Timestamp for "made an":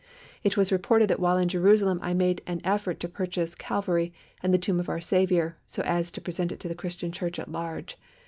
2.15-2.59